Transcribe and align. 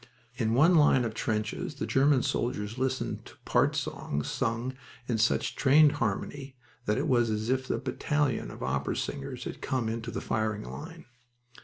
In 0.33 0.55
one 0.55 0.73
line 0.73 1.05
of 1.05 1.13
trenches 1.13 1.75
the 1.75 1.85
German 1.85 2.23
soldiers 2.23 2.79
listened 2.79 3.23
to 3.27 3.33
part 3.45 3.75
songs 3.75 4.27
sung 4.31 4.73
in 5.07 5.19
such 5.19 5.55
trained 5.55 5.91
harmony 5.91 6.55
that 6.87 6.97
it 6.97 7.07
was 7.07 7.29
as 7.29 7.49
if 7.51 7.69
a 7.69 7.77
battalion 7.77 8.49
of 8.49 8.63
opera 8.63 8.95
singers 8.97 9.43
had 9.43 9.61
come 9.61 9.87
into 9.87 10.09
the 10.09 10.19
firing 10.19 10.63
line. 10.63 11.05